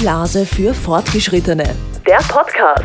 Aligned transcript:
Blase 0.00 0.46
für 0.46 0.72
Fortgeschrittene. 0.72 1.76
Der 2.06 2.20
Podcast. 2.26 2.82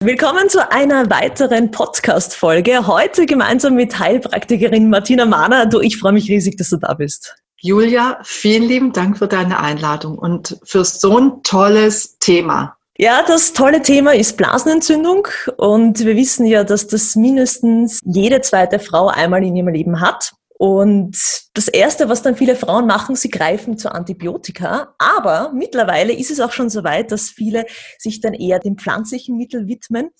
Willkommen 0.00 0.48
zu 0.48 0.70
einer 0.70 1.10
weiteren 1.10 1.72
Podcast-Folge. 1.72 2.86
Heute 2.86 3.26
gemeinsam 3.26 3.74
mit 3.74 3.98
Heilpraktikerin 3.98 4.88
Martina 4.88 5.26
Mahner. 5.26 5.66
Du, 5.66 5.80
ich 5.80 5.98
freue 5.98 6.12
mich 6.12 6.30
riesig, 6.30 6.56
dass 6.56 6.70
du 6.70 6.76
da 6.76 6.94
bist. 6.94 7.34
Julia, 7.60 8.20
vielen 8.22 8.62
lieben 8.62 8.92
Dank 8.92 9.18
für 9.18 9.26
deine 9.26 9.58
Einladung 9.58 10.16
und 10.16 10.60
für 10.62 10.84
so 10.84 11.18
ein 11.18 11.42
tolles 11.42 12.16
Thema. 12.20 12.76
Ja, 12.96 13.24
das 13.26 13.54
tolle 13.54 13.82
Thema 13.82 14.14
ist 14.14 14.36
Blasenentzündung 14.36 15.26
und 15.56 15.98
wir 16.04 16.14
wissen 16.14 16.46
ja, 16.46 16.62
dass 16.62 16.86
das 16.86 17.16
mindestens 17.16 17.98
jede 18.04 18.40
zweite 18.42 18.78
Frau 18.78 19.08
einmal 19.08 19.42
in 19.42 19.56
ihrem 19.56 19.68
Leben 19.68 20.00
hat. 20.00 20.34
Und 20.60 21.16
das 21.54 21.68
Erste, 21.68 22.10
was 22.10 22.20
dann 22.20 22.36
viele 22.36 22.54
Frauen 22.54 22.86
machen, 22.86 23.16
sie 23.16 23.30
greifen 23.30 23.78
zu 23.78 23.94
Antibiotika. 23.94 24.94
Aber 24.98 25.52
mittlerweile 25.54 26.12
ist 26.12 26.30
es 26.30 26.38
auch 26.38 26.52
schon 26.52 26.68
so 26.68 26.84
weit, 26.84 27.12
dass 27.12 27.30
viele 27.30 27.64
sich 27.96 28.20
dann 28.20 28.34
eher 28.34 28.58
dem 28.58 28.76
pflanzlichen 28.76 29.38
Mittel 29.38 29.68
widmen. 29.68 30.10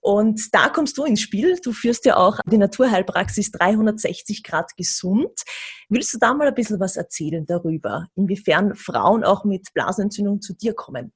Und 0.00 0.54
da 0.54 0.70
kommst 0.70 0.96
du 0.96 1.04
ins 1.04 1.20
Spiel. 1.20 1.58
Du 1.62 1.72
führst 1.72 2.06
ja 2.06 2.16
auch 2.16 2.38
die 2.46 2.56
Naturheilpraxis 2.56 3.50
360 3.50 4.42
Grad 4.42 4.74
gesund. 4.78 5.42
Willst 5.90 6.14
du 6.14 6.18
da 6.18 6.32
mal 6.32 6.48
ein 6.48 6.54
bisschen 6.54 6.80
was 6.80 6.96
erzählen 6.96 7.44
darüber, 7.44 8.06
inwiefern 8.14 8.74
Frauen 8.74 9.24
auch 9.24 9.44
mit 9.44 9.74
Blasenentzündung 9.74 10.40
zu 10.40 10.54
dir 10.54 10.72
kommen? 10.72 11.12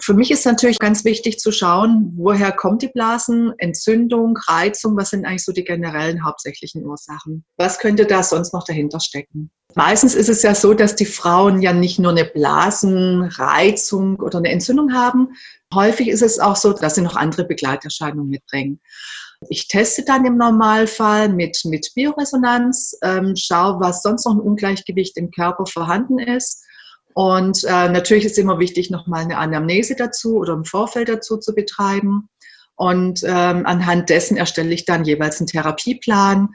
Für 0.00 0.14
mich 0.14 0.32
ist 0.32 0.44
natürlich 0.44 0.80
ganz 0.80 1.04
wichtig 1.04 1.38
zu 1.38 1.52
schauen, 1.52 2.12
woher 2.16 2.50
kommt 2.50 2.82
die 2.82 2.88
Blasenentzündung, 2.88 4.36
Reizung, 4.48 4.96
was 4.96 5.10
sind 5.10 5.24
eigentlich 5.24 5.44
so 5.44 5.52
die 5.52 5.62
generellen 5.62 6.24
hauptsächlichen 6.24 6.84
Ursachen? 6.84 7.44
Was 7.58 7.78
könnte 7.78 8.04
da 8.04 8.24
sonst 8.24 8.52
noch 8.52 8.64
dahinter 8.64 8.98
stecken? 8.98 9.52
Meistens 9.76 10.14
ist 10.14 10.28
es 10.28 10.42
ja 10.42 10.54
so, 10.54 10.74
dass 10.74 10.96
die 10.96 11.06
Frauen 11.06 11.62
ja 11.62 11.72
nicht 11.72 12.00
nur 12.00 12.10
eine 12.10 12.24
Blasenreizung 12.24 14.16
oder 14.16 14.38
eine 14.38 14.50
Entzündung 14.50 14.92
haben. 14.92 15.28
Häufig 15.72 16.08
ist 16.08 16.22
es 16.22 16.40
auch 16.40 16.56
so, 16.56 16.72
dass 16.72 16.96
sie 16.96 17.02
noch 17.02 17.16
andere 17.16 17.44
Begleiterscheinungen 17.44 18.28
mitbringen. 18.28 18.80
Ich 19.48 19.68
teste 19.68 20.04
dann 20.04 20.24
im 20.24 20.36
Normalfall 20.36 21.28
mit, 21.28 21.60
mit 21.64 21.92
Bioresonanz, 21.94 22.96
ähm, 23.02 23.34
schaue, 23.36 23.80
was 23.80 24.02
sonst 24.02 24.26
noch 24.26 24.34
ein 24.34 24.40
Ungleichgewicht 24.40 25.16
im 25.16 25.30
Körper 25.30 25.66
vorhanden 25.66 26.18
ist 26.18 26.64
und 27.14 27.62
äh, 27.64 27.88
natürlich 27.88 28.24
ist 28.24 28.38
immer 28.38 28.58
wichtig, 28.58 28.90
nochmal 28.90 29.22
eine 29.22 29.38
Anamnese 29.38 29.94
dazu 29.96 30.36
oder 30.36 30.52
im 30.52 30.64
Vorfeld 30.64 31.08
dazu 31.08 31.36
zu 31.36 31.54
betreiben. 31.54 32.28
Und 32.74 33.22
ähm, 33.22 33.64
anhand 33.66 34.10
dessen 34.10 34.36
erstelle 34.36 34.74
ich 34.74 34.84
dann 34.84 35.04
jeweils 35.04 35.38
einen 35.38 35.46
Therapieplan. 35.46 36.48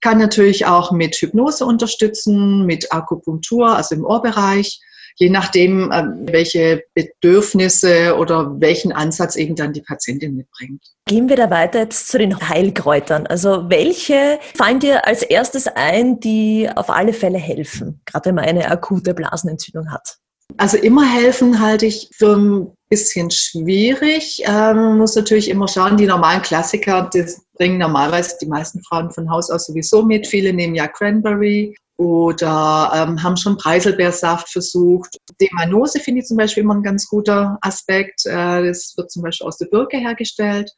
Kann 0.00 0.18
natürlich 0.18 0.64
auch 0.64 0.90
mit 0.90 1.16
Hypnose 1.16 1.66
unterstützen, 1.66 2.64
mit 2.64 2.92
Akupunktur, 2.92 3.76
also 3.76 3.94
im 3.94 4.04
Ohrbereich 4.04 4.80
je 5.16 5.30
nachdem, 5.30 5.90
ähm, 5.92 6.26
welche 6.30 6.84
Bedürfnisse 6.94 8.16
oder 8.16 8.60
welchen 8.60 8.92
Ansatz 8.92 9.36
eben 9.36 9.56
dann 9.56 9.72
die 9.72 9.80
Patientin 9.80 10.36
mitbringt. 10.36 10.82
Gehen 11.06 11.28
wir 11.28 11.36
da 11.36 11.50
weiter 11.50 11.80
jetzt 11.80 12.08
zu 12.08 12.18
den 12.18 12.48
Heilkräutern. 12.48 13.26
Also 13.26 13.68
welche 13.68 14.38
fallen 14.54 14.80
dir 14.80 15.06
als 15.06 15.22
erstes 15.22 15.66
ein, 15.66 16.20
die 16.20 16.68
auf 16.74 16.90
alle 16.90 17.12
Fälle 17.12 17.38
helfen, 17.38 18.00
gerade 18.04 18.26
wenn 18.26 18.36
man 18.36 18.44
eine 18.44 18.70
akute 18.70 19.14
Blasenentzündung 19.14 19.90
hat? 19.90 20.18
Also 20.58 20.76
immer 20.76 21.04
helfen 21.04 21.60
halte 21.60 21.86
ich 21.86 22.08
für 22.14 22.36
ein 22.36 22.72
bisschen 22.88 23.30
schwierig. 23.30 24.42
Ähm, 24.46 24.76
man 24.76 24.98
muss 24.98 25.16
natürlich 25.16 25.50
immer 25.50 25.66
schauen, 25.66 25.96
die 25.96 26.06
normalen 26.06 26.42
Klassiker, 26.42 27.10
das 27.12 27.42
bringen 27.54 27.78
normalerweise 27.78 28.36
die 28.40 28.46
meisten 28.46 28.82
Frauen 28.84 29.10
von 29.10 29.28
Haus 29.30 29.50
aus 29.50 29.66
sowieso 29.66 30.02
mit. 30.02 30.26
Viele 30.26 30.52
nehmen 30.52 30.74
ja 30.74 30.86
Cranberry 30.86 31.74
oder 31.98 32.92
ähm, 32.94 33.22
haben 33.22 33.36
schon 33.36 33.56
Preiselbeersaft 33.56 34.50
versucht. 34.50 35.16
Demanose 35.40 36.00
finde 36.00 36.20
ich 36.20 36.26
zum 36.26 36.36
Beispiel 36.36 36.62
immer 36.62 36.74
ein 36.74 36.82
ganz 36.82 37.08
guter 37.08 37.58
Aspekt. 37.62 38.26
Äh, 38.26 38.66
das 38.66 38.94
wird 38.96 39.10
zum 39.10 39.22
Beispiel 39.22 39.46
aus 39.46 39.58
der 39.58 39.66
Birke 39.66 39.96
hergestellt. 39.96 40.70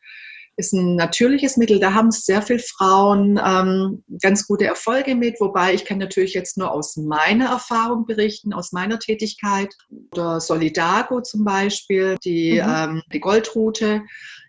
Ist 0.56 0.72
ein 0.72 0.96
natürliches 0.96 1.56
Mittel. 1.56 1.78
Da 1.78 1.94
haben 1.94 2.10
sehr 2.10 2.42
viele 2.42 2.58
Frauen 2.58 3.40
ähm, 3.44 4.02
ganz 4.20 4.46
gute 4.46 4.66
Erfolge 4.66 5.14
mit. 5.14 5.40
Wobei 5.40 5.72
ich 5.72 5.84
kann 5.84 5.98
natürlich 5.98 6.34
jetzt 6.34 6.56
nur 6.56 6.72
aus 6.72 6.96
meiner 6.96 7.46
Erfahrung 7.50 8.06
berichten, 8.06 8.52
aus 8.52 8.72
meiner 8.72 8.98
Tätigkeit. 8.98 9.72
Oder 10.12 10.40
Solidago 10.40 11.20
zum 11.20 11.44
Beispiel, 11.44 12.16
die, 12.24 12.60
mhm. 12.60 12.68
ähm, 12.68 13.02
die 13.12 13.20
Goldrute 13.20 14.02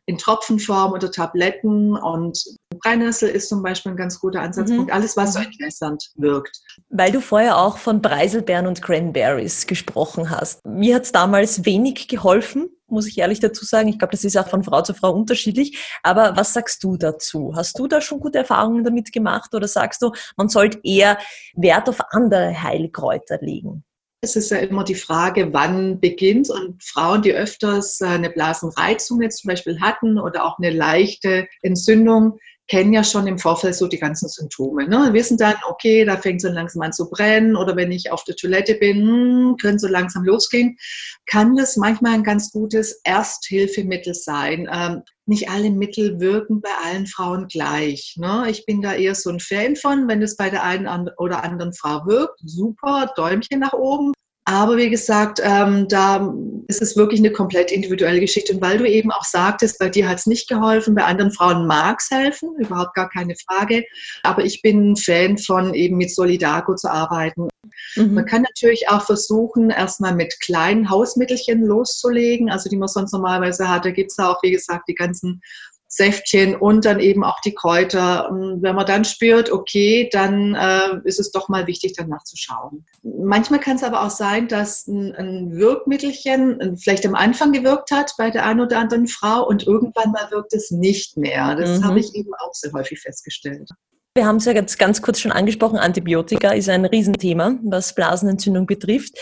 in 0.07 0.17
Tropfenform 0.17 0.93
oder 0.93 1.11
Tabletten 1.11 1.95
und 1.95 2.43
Brennnessel 2.81 3.29
ist 3.29 3.49
zum 3.49 3.63
Beispiel 3.63 3.91
ein 3.91 3.97
ganz 3.97 4.19
guter 4.19 4.41
Ansatzpunkt. 4.41 4.87
Mhm. 4.87 4.93
Alles, 4.93 5.17
was 5.17 5.33
so 5.33 5.39
entwässernd 5.39 6.11
wirkt. 6.15 6.59
Weil 6.89 7.11
du 7.11 7.21
vorher 7.21 7.57
auch 7.57 7.77
von 7.77 8.01
Preiselbeeren 8.01 8.67
und 8.67 8.81
Cranberries 8.81 9.67
gesprochen 9.67 10.29
hast. 10.29 10.65
Mir 10.65 10.95
hat 10.95 11.03
es 11.03 11.11
damals 11.11 11.65
wenig 11.65 12.07
geholfen, 12.07 12.69
muss 12.87 13.07
ich 13.07 13.17
ehrlich 13.17 13.39
dazu 13.39 13.65
sagen. 13.65 13.89
Ich 13.89 13.99
glaube, 13.99 14.11
das 14.11 14.23
ist 14.23 14.37
auch 14.37 14.47
von 14.47 14.63
Frau 14.63 14.81
zu 14.81 14.93
Frau 14.93 15.11
unterschiedlich. 15.11 15.77
Aber 16.03 16.35
was 16.35 16.53
sagst 16.53 16.83
du 16.83 16.97
dazu? 16.97 17.53
Hast 17.55 17.77
du 17.79 17.87
da 17.87 18.01
schon 18.01 18.19
gute 18.19 18.39
Erfahrungen 18.39 18.83
damit 18.83 19.11
gemacht 19.11 19.53
oder 19.53 19.67
sagst 19.67 20.01
du, 20.01 20.11
man 20.37 20.49
sollte 20.49 20.79
eher 20.83 21.17
Wert 21.55 21.89
auf 21.89 21.99
andere 22.11 22.61
Heilkräuter 22.61 23.39
legen? 23.41 23.83
Es 24.21 24.35
ist 24.35 24.51
ja 24.51 24.57
immer 24.57 24.83
die 24.83 24.95
Frage, 24.95 25.53
wann 25.53 26.01
beginnt 26.01 26.49
und 26.49 26.83
Frauen, 26.83 27.21
die 27.21 27.31
öfters 27.31 28.01
eine 28.01 28.29
Blasenreizung 28.29 29.21
jetzt 29.21 29.37
zum 29.37 29.47
Beispiel 29.47 29.79
hatten 29.79 30.19
oder 30.19 30.43
auch 30.43 30.57
eine 30.57 30.71
leichte 30.71 31.47
Entzündung, 31.61 32.37
kennen 32.69 32.93
ja 32.93 33.03
schon 33.03 33.27
im 33.27 33.39
Vorfeld 33.39 33.75
so 33.75 33.87
die 33.87 33.97
ganzen 33.97 34.29
Symptome. 34.29 34.87
Ne? 34.87 35.09
Wissen 35.11 35.37
dann, 35.37 35.55
okay, 35.67 36.05
da 36.05 36.15
fängt 36.17 36.41
so 36.41 36.49
langsam 36.49 36.83
an 36.83 36.93
zu 36.93 37.09
brennen 37.09 37.55
oder 37.55 37.75
wenn 37.75 37.91
ich 37.91 38.11
auf 38.11 38.23
der 38.23 38.35
Toilette 38.35 38.75
bin, 38.75 39.07
hm, 39.07 39.57
können 39.59 39.79
so 39.79 39.87
langsam 39.87 40.23
losgehen. 40.23 40.77
Kann 41.25 41.55
das 41.55 41.75
manchmal 41.77 42.13
ein 42.13 42.23
ganz 42.23 42.51
gutes 42.51 43.01
Ersthilfemittel 43.03 44.13
sein. 44.13 44.69
Ähm, 44.71 45.01
nicht 45.25 45.49
alle 45.49 45.71
Mittel 45.71 46.19
wirken 46.19 46.61
bei 46.61 46.69
allen 46.85 47.07
Frauen 47.07 47.47
gleich. 47.47 48.15
Ne? 48.17 48.45
Ich 48.49 48.65
bin 48.65 48.81
da 48.81 48.93
eher 48.93 49.15
so 49.15 49.29
ein 49.29 49.39
Fan 49.39 49.75
von, 49.75 50.07
wenn 50.07 50.21
es 50.21 50.37
bei 50.37 50.49
der 50.49 50.63
einen 50.63 51.09
oder 51.17 51.43
anderen 51.43 51.73
Frau 51.73 52.05
wirkt, 52.05 52.39
super, 52.43 53.11
Däumchen 53.15 53.59
nach 53.59 53.73
oben. 53.73 54.13
Aber 54.49 54.77
wie 54.77 54.89
gesagt, 54.89 55.39
ähm, 55.43 55.87
da 55.89 56.33
ist 56.67 56.81
es 56.81 56.97
wirklich 56.97 57.19
eine 57.19 57.31
komplett 57.31 57.71
individuelle 57.71 58.19
Geschichte. 58.19 58.51
Und 58.53 58.61
weil 58.63 58.79
du 58.79 58.89
eben 58.89 59.11
auch 59.11 59.23
sagtest, 59.23 59.77
bei 59.77 59.89
dir 59.89 60.09
hat 60.09 60.17
es 60.17 60.25
nicht 60.25 60.49
geholfen, 60.49 60.95
bei 60.95 61.03
anderen 61.03 61.31
Frauen 61.31 61.67
mag 61.67 61.99
es 61.99 62.09
helfen, 62.09 62.55
überhaupt 62.57 62.95
gar 62.95 63.09
keine 63.09 63.35
Frage. 63.35 63.83
Aber 64.23 64.43
ich 64.43 64.63
bin 64.63 64.93
ein 64.93 64.95
Fan 64.95 65.37
von 65.37 65.75
eben 65.75 65.97
mit 65.97 66.11
Solidago 66.11 66.73
zu 66.73 66.91
arbeiten. 66.91 67.49
Mhm. 67.95 68.15
Man 68.15 68.25
kann 68.25 68.41
natürlich 68.41 68.89
auch 68.89 69.03
versuchen, 69.03 69.69
erstmal 69.69 70.15
mit 70.15 70.39
kleinen 70.39 70.89
Hausmittelchen 70.89 71.63
loszulegen, 71.63 72.49
also 72.49 72.71
die 72.71 72.77
man 72.77 72.87
sonst 72.87 73.11
normalerweise 73.11 73.69
hat. 73.69 73.85
Da 73.85 73.91
gibt 73.91 74.09
es 74.11 74.17
auch, 74.17 74.41
wie 74.41 74.51
gesagt, 74.51 74.87
die 74.87 74.95
ganzen 74.95 75.43
Säftchen 75.91 76.55
und 76.55 76.85
dann 76.85 76.99
eben 76.99 77.23
auch 77.23 77.41
die 77.41 77.55
Kräuter. 77.55 78.29
Und 78.29 78.61
wenn 78.61 78.75
man 78.75 78.85
dann 78.85 79.03
spürt, 79.03 79.51
okay, 79.51 80.07
dann 80.11 80.53
äh, 80.53 80.99
ist 81.03 81.19
es 81.19 81.31
doch 81.31 81.49
mal 81.49 81.65
wichtig, 81.65 81.93
danach 81.97 82.23
zu 82.23 82.37
schauen. 82.37 82.85
Manchmal 83.03 83.59
kann 83.59 83.75
es 83.75 83.83
aber 83.83 84.05
auch 84.05 84.11
sein, 84.11 84.47
dass 84.47 84.87
ein, 84.87 85.15
ein 85.15 85.51
Wirkmittelchen 85.57 86.77
vielleicht 86.77 87.05
am 87.07 87.15
Anfang 87.15 87.51
gewirkt 87.51 87.89
hat 87.91 88.13
bei 88.17 88.29
der 88.29 88.45
einen 88.45 88.61
oder 88.61 88.77
anderen 88.77 89.07
Frau 89.07 89.47
und 89.47 89.65
irgendwann 89.65 90.11
mal 90.11 90.29
wirkt 90.29 90.53
es 90.53 90.69
nicht 90.69 91.17
mehr. 91.17 91.55
Das 91.55 91.79
mhm. 91.79 91.85
habe 91.85 91.99
ich 91.99 92.13
eben 92.13 92.31
auch 92.35 92.53
sehr 92.53 92.71
häufig 92.71 93.01
festgestellt. 93.01 93.69
Wir 94.15 94.25
haben 94.25 94.37
es 94.37 94.45
ja 94.45 94.53
jetzt 94.53 94.77
ganz 94.79 95.01
kurz 95.01 95.19
schon 95.19 95.31
angesprochen, 95.31 95.77
Antibiotika 95.77 96.49
ist 96.51 96.67
ein 96.67 96.85
Riesenthema, 96.85 97.57
was 97.63 97.93
Blasenentzündung 97.93 98.65
betrifft. 98.65 99.17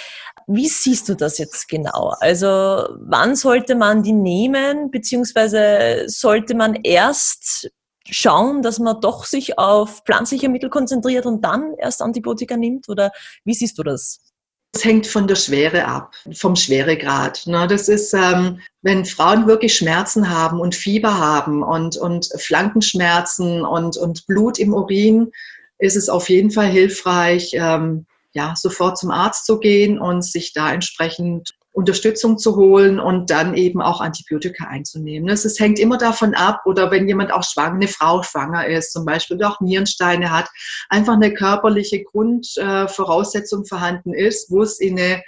Wie 0.47 0.69
siehst 0.69 1.09
du 1.09 1.15
das 1.15 1.37
jetzt 1.37 1.67
genau? 1.67 2.13
Also 2.21 2.47
wann 3.01 3.35
sollte 3.35 3.75
man 3.75 4.01
die 4.01 4.13
nehmen, 4.13 4.91
beziehungsweise 4.91 6.05
sollte 6.07 6.55
man 6.55 6.75
erst 6.83 7.69
schauen, 8.09 8.61
dass 8.61 8.79
man 8.79 9.01
doch 9.01 9.25
sich 9.25 9.59
auf 9.59 10.03
pflanzliche 10.05 10.47
Mittel 10.47 10.69
konzentriert 10.69 11.25
und 11.25 11.41
dann 11.41 11.73
erst 11.77 12.01
Antibiotika 12.01 12.55
nimmt? 12.55 12.87
Oder 12.87 13.11
wie 13.43 13.53
siehst 13.53 13.77
du 13.77 13.83
das? 13.83 14.21
Es 14.73 14.85
hängt 14.85 15.07
von 15.07 15.27
der 15.27 15.35
Schwere 15.35 15.85
ab, 15.85 16.13
vom 16.33 16.55
Schweregrad. 16.55 17.45
Ne? 17.47 17.67
Das 17.67 17.89
ist, 17.89 18.13
ähm, 18.13 18.59
wenn 18.81 19.05
Frauen 19.05 19.47
wirklich 19.47 19.75
Schmerzen 19.75 20.29
haben 20.29 20.59
und 20.61 20.75
Fieber 20.75 21.17
haben 21.17 21.63
und, 21.63 21.97
und 21.97 22.29
Flankenschmerzen 22.37 23.65
und, 23.65 23.97
und 23.97 24.27
Blut 24.27 24.59
im 24.59 24.73
Urin, 24.73 25.31
ist 25.79 25.97
es 25.97 26.09
auf 26.09 26.29
jeden 26.29 26.51
Fall 26.51 26.67
hilfreich, 26.67 27.51
ähm, 27.53 28.05
ja, 28.37 28.53
sofort 28.55 28.99
zum 28.99 29.09
Arzt 29.09 29.47
zu 29.47 29.59
gehen 29.59 29.99
und 29.99 30.23
sich 30.23 30.53
da 30.53 30.71
entsprechend 30.71 31.55
Unterstützung 31.71 32.37
zu 32.37 32.55
holen 32.55 32.99
und 32.99 33.31
dann 33.31 33.55
eben 33.55 33.81
auch 33.81 33.99
Antibiotika 33.99 34.67
einzunehmen. 34.67 35.27
Es 35.27 35.59
hängt 35.59 35.79
immer 35.79 35.97
davon 35.97 36.35
ab, 36.35 36.61
oder 36.65 36.91
wenn 36.91 37.07
jemand 37.07 37.33
auch 37.33 37.43
schwanger, 37.43 37.75
eine 37.75 37.87
Frau 37.87 38.21
schwanger 38.21 38.67
ist, 38.67 38.93
zum 38.93 39.05
Beispiel, 39.05 39.37
oder 39.37 39.49
auch 39.49 39.59
Nierensteine 39.59 40.31
hat, 40.31 40.49
einfach 40.89 41.13
eine 41.13 41.33
körperliche 41.33 42.03
Grundvoraussetzung 42.03 43.65
vorhanden 43.65 44.13
ist, 44.13 44.51
wo 44.51 44.61
es 44.61 44.79
in 44.79 44.99
eine 44.99 45.23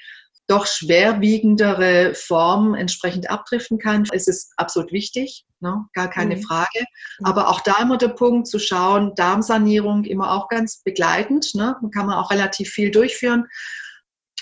doch 0.47 0.67
schwerwiegendere 0.67 2.13
Form 2.13 2.75
entsprechend 2.75 3.29
abdriften 3.29 3.79
kann, 3.79 4.05
ist 4.11 4.27
es 4.27 4.51
absolut 4.57 4.91
wichtig, 4.91 5.45
ne? 5.61 5.85
gar 5.93 6.09
keine 6.09 6.37
mhm. 6.37 6.43
Frage. 6.43 6.85
Aber 7.23 7.49
auch 7.49 7.61
da 7.61 7.81
immer 7.81 7.97
der 7.97 8.09
Punkt 8.09 8.47
zu 8.47 8.59
schauen, 8.59 9.13
Darmsanierung 9.15 10.03
immer 10.05 10.31
auch 10.31 10.47
ganz 10.49 10.81
begleitend, 10.83 11.53
ne? 11.55 11.75
kann 11.93 12.05
man 12.05 12.15
auch 12.15 12.31
relativ 12.31 12.69
viel 12.69 12.91
durchführen. 12.91 13.45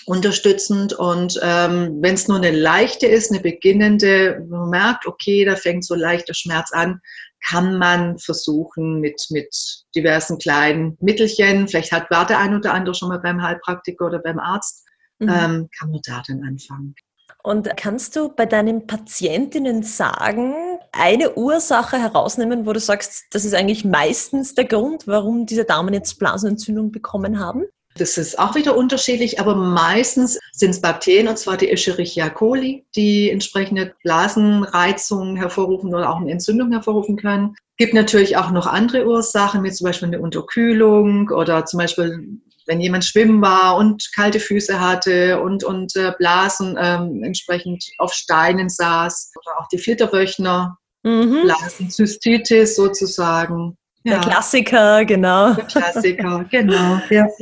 unterstützend. 0.06 0.94
Und 0.94 1.38
ähm, 1.42 1.98
wenn 2.00 2.14
es 2.14 2.28
nur 2.28 2.38
eine 2.38 2.50
leichte 2.50 3.06
ist, 3.06 3.30
eine 3.30 3.40
beginnende, 3.40 4.42
man 4.48 4.70
merkt, 4.70 5.06
okay, 5.06 5.44
da 5.44 5.54
fängt 5.54 5.84
so 5.84 5.94
leichter 5.94 6.32
Schmerz 6.32 6.72
an, 6.72 7.00
kann 7.46 7.78
man 7.78 8.18
versuchen 8.18 9.00
mit, 9.00 9.26
mit 9.30 9.54
diversen 9.94 10.38
kleinen 10.38 10.96
Mittelchen, 11.00 11.68
vielleicht 11.68 11.92
hat 11.92 12.10
war 12.10 12.26
der 12.26 12.38
ein 12.38 12.54
oder 12.54 12.74
andere 12.74 12.94
schon 12.94 13.08
mal 13.08 13.20
beim 13.20 13.42
Heilpraktiker 13.42 14.06
oder 14.06 14.18
beim 14.18 14.38
Arzt, 14.38 14.86
mhm. 15.18 15.28
ähm, 15.28 15.68
kann 15.78 15.90
man 15.90 16.00
da 16.04 16.22
dann 16.26 16.42
anfangen. 16.42 16.94
Und 17.42 17.76
kannst 17.76 18.16
du 18.16 18.30
bei 18.30 18.46
deinen 18.46 18.86
Patientinnen 18.86 19.82
sagen, 19.82 20.67
eine 20.92 21.34
Ursache 21.36 21.98
herausnehmen, 21.98 22.66
wo 22.66 22.72
du 22.72 22.80
sagst, 22.80 23.24
das 23.30 23.44
ist 23.44 23.54
eigentlich 23.54 23.84
meistens 23.84 24.54
der 24.54 24.64
Grund, 24.64 25.06
warum 25.06 25.46
diese 25.46 25.64
Damen 25.64 25.94
jetzt 25.94 26.18
Blasenentzündung 26.18 26.92
bekommen 26.92 27.38
haben? 27.38 27.64
Das 27.96 28.16
ist 28.16 28.38
auch 28.38 28.54
wieder 28.54 28.76
unterschiedlich, 28.76 29.40
aber 29.40 29.54
meistens 29.54 30.38
sind 30.52 30.70
es 30.70 30.80
Bakterien, 30.80 31.28
und 31.28 31.38
zwar 31.38 31.56
die 31.56 31.70
Escherichia 31.70 32.30
coli, 32.30 32.86
die 32.94 33.30
entsprechende 33.30 33.94
Blasenreizungen 34.02 35.36
hervorrufen 35.36 35.94
oder 35.94 36.10
auch 36.10 36.20
eine 36.20 36.30
Entzündung 36.30 36.70
hervorrufen 36.72 37.16
können. 37.16 37.54
Es 37.56 37.76
gibt 37.84 37.94
natürlich 37.94 38.36
auch 38.36 38.50
noch 38.50 38.66
andere 38.66 39.06
Ursachen, 39.06 39.64
wie 39.64 39.72
zum 39.72 39.86
Beispiel 39.86 40.08
eine 40.08 40.20
Unterkühlung 40.20 41.30
oder 41.30 41.64
zum 41.64 41.78
Beispiel, 41.78 42.40
wenn 42.66 42.80
jemand 42.80 43.04
schwimmen 43.04 43.40
war 43.42 43.76
und 43.76 44.10
kalte 44.14 44.40
Füße 44.40 44.78
hatte 44.80 45.40
und, 45.40 45.64
und 45.64 45.96
äh, 45.96 46.12
Blasen 46.18 46.76
ähm, 46.80 47.22
entsprechend 47.24 47.84
auf 47.98 48.12
Steinen 48.12 48.68
saß 48.68 49.32
oder 49.36 49.60
auch 49.60 49.68
die 49.68 49.78
Filterwöchner, 49.78 50.76
mhm. 51.02 51.42
Blasenzystitis 51.44 52.76
sozusagen. 52.76 53.76
Ja. 54.04 54.20
Der 54.20 54.20
Klassiker, 54.20 55.04
genau. 55.04 55.54
Der 55.54 55.64
Klassiker, 55.64 56.44
genau. 56.50 57.00
Ja. 57.10 57.26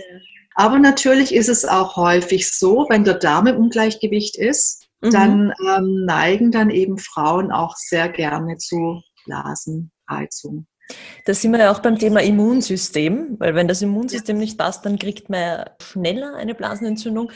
Aber 0.56 0.78
natürlich 0.78 1.34
ist 1.34 1.50
es 1.50 1.66
auch 1.66 1.96
häufig 1.96 2.50
so, 2.50 2.86
wenn 2.88 3.04
der 3.04 3.18
Darm 3.18 3.46
im 3.46 3.58
Ungleichgewicht 3.58 4.36
ist, 4.36 4.86
mhm. 5.02 5.10
dann 5.10 5.52
ähm, 5.68 6.04
neigen 6.06 6.50
dann 6.50 6.70
eben 6.70 6.98
Frauen 6.98 7.52
auch 7.52 7.76
sehr 7.76 8.08
gerne 8.08 8.56
zu 8.56 9.02
Blasenreizung. 9.26 10.66
Da 11.26 11.34
sind 11.34 11.52
wir 11.52 11.58
ja 11.58 11.72
auch 11.72 11.80
beim 11.80 11.98
Thema 11.98 12.22
Immunsystem, 12.22 13.36
weil 13.38 13.54
wenn 13.54 13.68
das 13.68 13.82
Immunsystem 13.82 14.38
nicht 14.38 14.56
passt, 14.56 14.86
dann 14.86 14.98
kriegt 14.98 15.28
man 15.28 15.40
ja 15.40 15.64
schneller 15.82 16.34
eine 16.36 16.54
Blasenentzündung. 16.54 17.32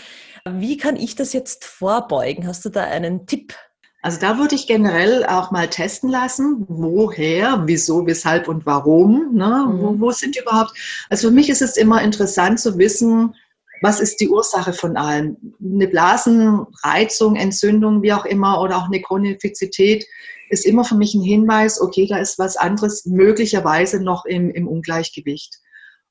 Wie 0.49 0.79
kann 0.79 0.97
ich 0.97 1.15
das 1.15 1.33
jetzt 1.33 1.65
vorbeugen? 1.65 2.47
Hast 2.47 2.65
du 2.65 2.71
da 2.71 2.85
einen 2.85 3.27
Tipp? 3.27 3.55
Also 4.03 4.19
da 4.19 4.39
würde 4.39 4.55
ich 4.55 4.67
generell 4.67 5.27
auch 5.27 5.51
mal 5.51 5.69
testen 5.69 6.09
lassen, 6.09 6.65
woher, 6.69 7.63
wieso, 7.67 8.07
weshalb 8.07 8.49
und 8.49 8.65
warum. 8.65 9.35
Ne? 9.35 9.67
Mhm. 9.69 9.81
Wo, 9.81 10.01
wo 10.01 10.11
sind 10.11 10.37
die 10.37 10.41
überhaupt? 10.41 10.73
Also 11.11 11.29
für 11.29 11.35
mich 11.35 11.51
ist 11.51 11.63
es 11.63 11.77
immer 11.77 12.03
interessant 12.03 12.61
zu 12.61 12.79
wissen, 12.79 13.35
was 13.83 14.01
ist 14.01 14.21
die 14.21 14.29
Ursache 14.29 14.73
von 14.73 14.97
allem? 14.97 15.37
Eine 15.63 15.89
Blasenreizung, 15.89 17.37
Entzündung, 17.37 18.03
wie 18.03 18.13
auch 18.13 18.27
immer, 18.27 18.61
oder 18.61 18.77
auch 18.77 18.87
eine 18.87 19.01
Chronifizität 19.01 20.07
ist 20.51 20.67
immer 20.67 20.85
für 20.85 20.97
mich 20.97 21.15
ein 21.15 21.23
Hinweis, 21.23 21.81
okay, 21.81 22.07
da 22.07 22.19
ist 22.19 22.39
was 22.39 22.57
anderes 22.57 23.07
möglicherweise 23.07 24.03
noch 24.03 24.25
im, 24.25 24.51
im 24.51 24.67
Ungleichgewicht. 24.67 25.61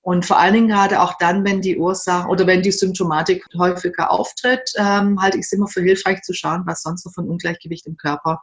Und 0.01 0.25
vor 0.25 0.39
allen 0.39 0.53
Dingen 0.53 0.67
gerade 0.69 1.01
auch 1.01 1.13
dann, 1.19 1.43
wenn 1.45 1.61
die 1.61 1.77
Ursache 1.77 2.27
oder 2.29 2.47
wenn 2.47 2.61
die 2.61 2.71
Symptomatik 2.71 3.45
häufiger 3.57 4.11
auftritt, 4.11 4.71
ähm, 4.77 5.21
halte 5.21 5.37
ich 5.37 5.45
es 5.45 5.51
immer 5.51 5.67
für 5.67 5.81
hilfreich 5.81 6.21
zu 6.21 6.33
schauen, 6.33 6.63
was 6.65 6.83
sonst 6.83 7.03
so 7.03 7.09
von 7.09 7.27
Ungleichgewicht 7.27 7.85
im 7.85 7.97
Körper 7.97 8.41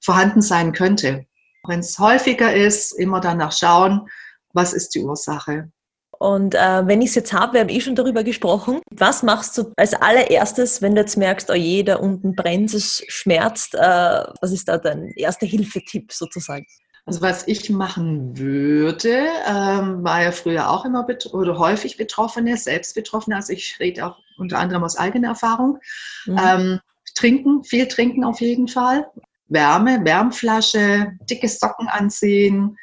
vorhanden 0.00 0.42
sein 0.42 0.72
könnte. 0.72 1.26
Wenn 1.66 1.80
es 1.80 1.98
häufiger 1.98 2.54
ist, 2.54 2.92
immer 2.92 3.20
danach 3.20 3.52
schauen, 3.52 4.08
was 4.52 4.72
ist 4.72 4.94
die 4.94 5.00
Ursache. 5.00 5.70
Und 6.18 6.56
äh, 6.56 6.86
wenn 6.86 7.00
ich 7.00 7.10
es 7.10 7.14
jetzt 7.14 7.32
habe, 7.32 7.54
wir 7.54 7.60
haben 7.60 7.68
eh 7.68 7.80
schon 7.80 7.94
darüber 7.94 8.24
gesprochen, 8.24 8.80
was 8.90 9.22
machst 9.22 9.56
du 9.56 9.72
als 9.76 9.94
allererstes, 9.94 10.82
wenn 10.82 10.96
du 10.96 11.02
jetzt 11.02 11.16
merkst, 11.16 11.48
oh 11.50 11.54
je, 11.54 11.84
da 11.84 11.96
unten 11.96 12.34
brennt, 12.34 12.74
es 12.74 13.04
schmerzt, 13.06 13.74
äh, 13.74 13.78
was 13.78 14.50
ist 14.50 14.68
da 14.68 14.78
dein 14.78 15.12
erster 15.14 15.46
Hilfetipp 15.46 16.12
sozusagen? 16.12 16.66
Also 17.08 17.22
was 17.22 17.48
ich 17.48 17.70
machen 17.70 18.36
würde, 18.36 19.28
ähm, 19.46 20.04
war 20.04 20.22
ja 20.22 20.30
früher 20.30 20.68
auch 20.68 20.84
immer 20.84 21.06
oder 21.32 21.58
häufig 21.58 21.96
Betroffene, 21.96 22.58
selbst 22.58 22.94
Betroffene. 22.94 23.36
Also 23.36 23.54
ich 23.54 23.78
rede 23.80 24.04
auch 24.06 24.18
unter 24.36 24.58
anderem 24.58 24.84
aus 24.84 24.98
eigener 24.98 25.28
Erfahrung. 25.28 25.78
Mhm. 26.26 26.38
Ähm, 26.38 26.80
trinken, 27.14 27.64
viel 27.64 27.88
trinken 27.88 28.24
auf 28.24 28.42
jeden 28.42 28.68
Fall. 28.68 29.06
Wärme, 29.46 30.04
Wärmflasche, 30.04 31.12
dicke 31.30 31.48
Socken 31.48 31.88
anziehen, 31.88 32.76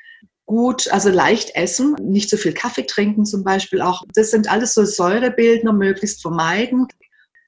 gut, 0.47 0.91
also 0.91 1.11
leicht 1.11 1.55
essen, 1.55 1.93
nicht 2.01 2.27
zu 2.27 2.37
so 2.37 2.41
viel 2.41 2.53
Kaffee 2.53 2.87
trinken 2.87 3.25
zum 3.25 3.43
Beispiel 3.43 3.79
auch. 3.79 4.01
Das 4.15 4.31
sind 4.31 4.49
alles 4.49 4.73
so 4.73 4.85
Säurebildner, 4.85 5.71
möglichst 5.71 6.23
vermeiden. 6.23 6.87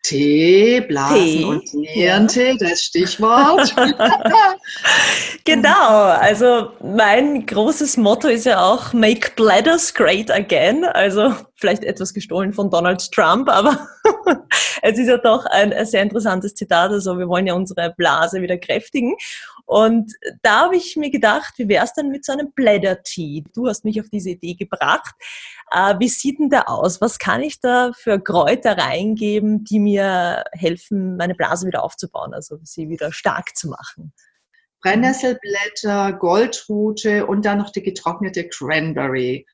Tee, 0.07 0.79
Blasen 0.87 1.17
Tee. 1.17 1.43
und 1.43 1.73
Nierentee, 1.73 2.51
ja. 2.51 2.55
das 2.57 2.81
Stichwort. 2.81 3.75
genau, 5.43 6.05
also 6.05 6.69
mein 6.81 7.45
großes 7.45 7.97
Motto 7.97 8.29
ist 8.29 8.45
ja 8.45 8.61
auch 8.61 8.93
Make 8.93 9.31
Bladders 9.35 9.93
Great 9.93 10.31
Again. 10.31 10.85
Also 10.85 11.35
vielleicht 11.55 11.83
etwas 11.83 12.13
gestohlen 12.13 12.53
von 12.53 12.69
Donald 12.69 13.11
Trump, 13.11 13.49
aber 13.49 13.85
es 14.81 14.97
ist 14.97 15.07
ja 15.07 15.17
doch 15.17 15.45
ein, 15.47 15.73
ein 15.73 15.85
sehr 15.85 16.03
interessantes 16.03 16.55
Zitat. 16.55 16.91
Also 16.91 17.17
wir 17.19 17.27
wollen 17.27 17.45
ja 17.45 17.53
unsere 17.53 17.93
Blase 17.97 18.41
wieder 18.41 18.57
kräftigen. 18.57 19.13
Und 19.67 20.13
da 20.43 20.61
habe 20.61 20.77
ich 20.77 20.95
mir 20.95 21.11
gedacht, 21.11 21.55
wie 21.57 21.67
wäre 21.67 21.83
es 21.83 21.93
denn 21.93 22.07
mit 22.07 22.23
so 22.23 22.31
einem 22.31 22.53
Bladder 22.53 23.03
Tea? 23.03 23.43
Du 23.53 23.67
hast 23.67 23.83
mich 23.83 23.99
auf 23.99 24.07
diese 24.09 24.29
Idee 24.29 24.53
gebracht. 24.53 25.13
Äh, 25.71 25.95
wie 25.99 26.07
sieht 26.07 26.39
denn 26.39 26.49
der 26.49 26.69
aus? 26.69 27.01
Was 27.01 27.19
kann 27.19 27.41
ich 27.41 27.59
da 27.59 27.91
für 27.93 28.17
Kräuter 28.17 28.77
reingeben, 28.77 29.65
die 29.65 29.79
mir 29.79 30.45
helfen, 30.53 31.17
meine 31.17 31.35
Blase 31.35 31.67
wieder 31.67 31.83
aufzubauen, 31.83 32.33
also 32.33 32.57
sie 32.63 32.87
wieder 32.87 33.11
stark 33.11 33.57
zu 33.57 33.67
machen? 33.67 34.13
Brennnesselblätter, 34.81 36.13
Goldrute 36.13 37.25
und 37.25 37.45
dann 37.45 37.57
noch 37.57 37.71
die 37.71 37.83
getrocknete 37.83 38.47
Cranberry. 38.47 39.45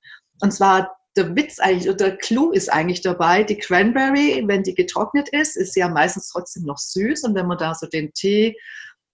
Und 0.42 0.52
zwar 0.52 0.96
der 1.16 1.36
Witz 1.36 1.58
eigentlich, 1.58 1.90
oder 1.90 2.10
der 2.10 2.18
Clou 2.18 2.52
ist 2.52 2.72
eigentlich 2.72 3.02
dabei, 3.02 3.44
die 3.44 3.58
Cranberry, 3.58 4.44
wenn 4.46 4.62
die 4.62 4.76
getrocknet 4.76 5.30
ist, 5.30 5.58
ist 5.58 5.74
sie 5.74 5.80
ja 5.80 5.90
meistens 5.90 6.30
trotzdem 6.30 6.66
noch 6.66 6.78
süß. 6.78 7.24
Und 7.24 7.34
wenn 7.34 7.48
man 7.48 7.58
da 7.58 7.74
so 7.74 7.88
den 7.88 8.14
Tee 8.14 8.56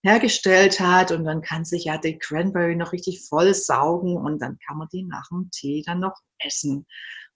hergestellt 0.04 0.80
hat 0.80 1.12
und 1.12 1.26
dann 1.26 1.42
kann 1.42 1.66
sich 1.66 1.86
ja 1.86 1.98
die 1.98 2.18
Cranberry 2.18 2.76
noch 2.76 2.94
richtig 2.94 3.28
voll 3.28 3.54
saugen 3.54 4.16
und 4.16 4.42
dann 4.42 4.58
kann 4.66 4.78
man 4.78 4.88
die 4.92 5.04
nach 5.04 5.28
dem 5.30 5.50
Tee 5.52 5.84
dann 5.86 6.00
noch 6.00 6.16
essen. 6.40 6.86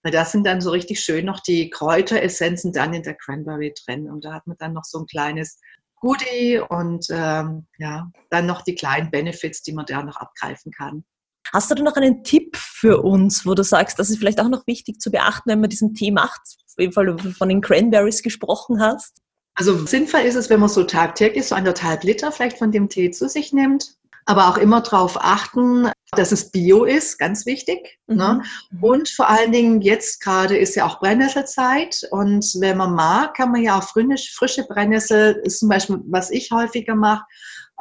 Weil 0.01 0.11
da 0.11 0.25
sind 0.25 0.45
dann 0.45 0.61
so 0.61 0.71
richtig 0.71 0.99
schön 0.99 1.25
noch 1.25 1.39
die 1.39 1.69
Kräuteressenzen 1.69 2.73
dann 2.73 2.93
in 2.93 3.03
der 3.03 3.15
Cranberry 3.15 3.73
drin 3.85 4.09
und 4.09 4.25
da 4.25 4.33
hat 4.33 4.47
man 4.47 4.57
dann 4.57 4.73
noch 4.73 4.85
so 4.85 4.99
ein 4.99 5.05
kleines 5.07 5.59
Goodie 5.95 6.59
und 6.59 7.05
ähm, 7.09 7.67
ja, 7.77 8.11
dann 8.29 8.45
noch 8.45 8.61
die 8.61 8.75
kleinen 8.75 9.09
Benefits, 9.09 9.63
die 9.63 9.73
man 9.73 9.85
da 9.85 10.03
noch 10.03 10.17
abgreifen 10.17 10.71
kann. 10.71 11.05
Hast 11.53 11.71
du 11.71 11.75
da 11.75 11.83
noch 11.83 11.95
einen 11.95 12.23
Tipp 12.23 12.57
für 12.57 13.01
uns, 13.01 13.45
wo 13.45 13.53
du 13.53 13.63
sagst, 13.63 13.99
das 13.99 14.09
ist 14.09 14.17
vielleicht 14.17 14.41
auch 14.41 14.49
noch 14.49 14.67
wichtig 14.67 14.99
zu 14.99 15.11
beachten, 15.11 15.49
wenn 15.49 15.61
man 15.61 15.69
diesen 15.69 15.93
Tee 15.93 16.11
macht, 16.11 16.41
weil 16.77 16.89
du 16.89 17.17
von 17.31 17.47
den 17.47 17.61
Cranberries 17.61 18.23
gesprochen 18.23 18.81
hast? 18.81 19.22
Also 19.55 19.85
sinnvoll 19.85 20.21
ist 20.21 20.35
es, 20.35 20.49
wenn 20.49 20.59
man 20.59 20.69
so 20.69 20.83
tagtäglich 20.83 21.47
so 21.47 21.55
anderthalb 21.55 22.03
Liter 22.03 22.31
vielleicht 22.31 22.57
von 22.57 22.71
dem 22.71 22.89
Tee 22.89 23.11
zu 23.11 23.29
sich 23.29 23.53
nimmt. 23.53 23.95
Aber 24.25 24.47
auch 24.47 24.57
immer 24.57 24.81
darauf 24.81 25.17
achten, 25.19 25.91
dass 26.11 26.31
es 26.31 26.49
Bio 26.51 26.85
ist, 26.85 27.19
ganz 27.19 27.45
wichtig. 27.45 27.99
Mhm. 28.07 28.15
Ne? 28.15 28.41
Mhm. 28.71 28.83
Und 28.83 29.09
vor 29.09 29.29
allen 29.29 29.51
Dingen 29.51 29.81
jetzt 29.81 30.21
gerade 30.21 30.57
ist 30.57 30.75
ja 30.75 30.85
auch 30.85 30.99
Brennnesselzeit. 30.99 32.07
Und 32.11 32.45
wenn 32.59 32.77
man 32.77 32.93
mag, 32.93 33.35
kann 33.35 33.51
man 33.51 33.61
ja 33.61 33.77
auch 33.77 33.83
frische, 33.83 34.31
frische 34.33 34.63
Brennnessel, 34.63 35.41
ist 35.43 35.59
zum 35.59 35.69
Beispiel, 35.69 35.97
was 36.07 36.31
ich 36.31 36.51
häufiger 36.51 36.95
mache, 36.95 37.25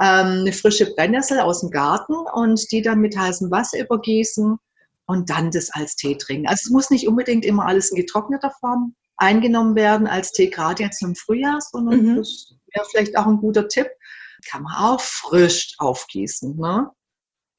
ähm, 0.00 0.40
eine 0.40 0.52
frische 0.52 0.92
Brennnessel 0.94 1.40
aus 1.40 1.60
dem 1.60 1.70
Garten 1.70 2.14
und 2.34 2.70
die 2.72 2.82
dann 2.82 3.00
mit 3.00 3.16
heißem 3.16 3.50
Wasser 3.50 3.80
übergießen 3.80 4.56
und 5.06 5.30
dann 5.30 5.50
das 5.50 5.70
als 5.70 5.96
Tee 5.96 6.16
trinken. 6.16 6.48
Also 6.48 6.62
es 6.64 6.70
muss 6.70 6.90
nicht 6.90 7.06
unbedingt 7.06 7.44
immer 7.44 7.66
alles 7.66 7.90
in 7.90 7.96
getrockneter 7.96 8.52
Form 8.60 8.94
eingenommen 9.22 9.74
werden 9.74 10.06
als 10.06 10.32
Tee, 10.32 10.50
gerade 10.50 10.82
jetzt 10.82 11.02
im 11.02 11.14
Frühjahr, 11.14 11.60
sondern 11.60 12.02
mhm. 12.02 12.16
das 12.16 12.52
wäre 12.74 12.86
vielleicht 12.90 13.16
auch 13.16 13.26
ein 13.26 13.38
guter 13.38 13.68
Tipp. 13.68 13.88
Kann 14.50 14.64
man 14.64 14.74
auch 14.76 15.00
frisch 15.00 15.74
aufgießen. 15.78 16.56
Ne? 16.56 16.90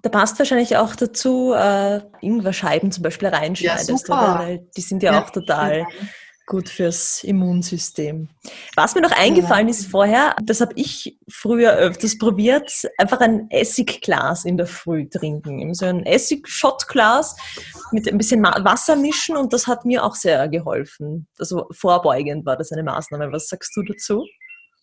Da 0.01 0.09
passt 0.09 0.37
wahrscheinlich 0.37 0.75
auch 0.75 0.95
dazu, 0.95 1.53
äh, 1.53 2.01
Ingwerscheiben 2.19 2.91
zum 2.91 3.03
Beispiel 3.03 3.29
reinschneidest, 3.29 4.09
ja, 4.09 4.15
oder? 4.15 4.39
Weil 4.39 4.67
die 4.75 4.81
sind 4.81 5.01
ja, 5.01 5.13
ja 5.13 5.23
auch 5.23 5.29
total 5.29 5.79
ja 5.79 5.87
gut 6.45 6.69
fürs 6.69 7.23
Immunsystem. 7.23 8.29
Was 8.75 8.95
mir 8.95 9.01
noch 9.01 9.11
eingefallen 9.11 9.69
ist 9.69 9.87
vorher, 9.87 10.35
das 10.43 10.61
habe 10.61 10.73
ich 10.75 11.17
früher 11.29 11.73
öfters 11.73 12.17
probiert, 12.17 12.71
einfach 12.97 13.21
ein 13.21 13.49
Essigglas 13.49 14.45
in 14.45 14.57
der 14.57 14.67
Früh 14.67 15.07
trinken. 15.09 15.73
So 15.73 15.85
ein 15.85 16.05
Essig-Shotglas 16.05 17.35
mit 17.91 18.07
ein 18.07 18.17
bisschen 18.17 18.43
Wasser 18.43 18.95
mischen 18.95 19.37
und 19.37 19.53
das 19.53 19.67
hat 19.67 19.85
mir 19.85 20.03
auch 20.03 20.15
sehr 20.15 20.47
geholfen. 20.49 21.27
Also 21.39 21.67
vorbeugend 21.71 22.45
war 22.45 22.57
das 22.57 22.71
eine 22.71 22.83
Maßnahme. 22.83 23.31
Was 23.31 23.47
sagst 23.47 23.75
du 23.75 23.83
dazu? 23.83 24.25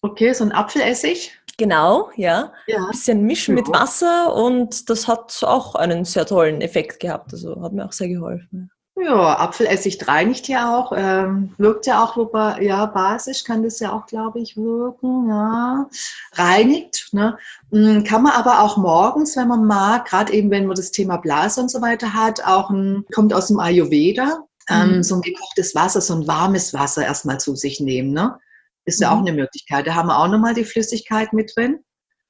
Okay, 0.02 0.33
so 0.33 0.45
ein 0.45 0.52
Apfelessig? 0.52 1.33
Genau, 1.59 2.11
ja. 2.17 2.55
ja. 2.67 2.79
Ein 2.79 2.90
bisschen 2.90 3.23
mischen 3.25 3.55
mit 3.55 3.69
Wasser 3.69 4.35
und 4.35 4.88
das 4.88 5.07
hat 5.07 5.43
auch 5.43 5.75
einen 5.75 6.07
sehr 6.07 6.25
tollen 6.25 6.62
Effekt 6.62 7.00
gehabt. 7.00 7.35
Also 7.35 7.61
hat 7.62 7.75
mir 7.75 7.85
auch 7.85 7.93
sehr 7.93 8.09
geholfen. 8.09 8.71
Ja, 9.02 9.38
Apfelessig 9.38 10.07
reinigt 10.07 10.49
ja 10.49 10.76
auch, 10.76 10.92
ähm, 10.95 11.54
wirkt 11.57 11.87
ja 11.87 12.04
auch, 12.04 12.16
wobei, 12.16 12.61
ja, 12.62 12.85
basisch 12.87 13.45
kann 13.45 13.62
das 13.62 13.80
ja 13.80 13.92
auch, 13.92 14.07
glaube 14.07 14.40
ich, 14.40 14.57
wirken, 14.57 15.28
ja, 15.28 15.88
reinigt, 16.33 17.09
ne? 17.12 17.38
Hm, 17.73 18.04
kann 18.04 18.23
man 18.23 18.33
aber 18.33 18.61
auch 18.61 18.76
morgens, 18.76 19.37
wenn 19.37 19.49
man 19.49 19.64
mag, 19.64 20.07
gerade 20.07 20.33
eben, 20.33 20.50
wenn 20.50 20.66
man 20.66 20.76
das 20.76 20.90
Thema 20.90 21.16
Blase 21.16 21.62
und 21.62 21.71
so 21.71 21.80
weiter 21.80 22.12
hat, 22.12 22.45
auch 22.45 22.69
ein, 22.71 23.07
kommt 23.14 23.33
aus 23.33 23.47
dem 23.47 23.59
Ayurveda, 23.59 24.45
ähm, 24.69 24.97
mhm. 24.97 25.02
so 25.02 25.14
ein 25.14 25.23
gekochtes 25.23 25.75
Wasser, 25.75 26.00
so 26.02 26.14
ein 26.14 26.26
warmes 26.26 26.75
Wasser 26.75 27.04
erstmal 27.04 27.40
zu 27.40 27.57
sich 27.57 27.80
nehmen, 27.80 28.12
ne? 28.12 28.38
Ist 28.85 29.00
ja 29.00 29.11
mhm. 29.11 29.16
auch 29.16 29.21
eine 29.21 29.33
Möglichkeit. 29.33 29.87
Da 29.87 29.95
haben 29.95 30.09
wir 30.09 30.19
auch 30.19 30.28
nochmal 30.28 30.54
die 30.54 30.64
Flüssigkeit 30.64 31.33
mit 31.33 31.52
drin. 31.57 31.80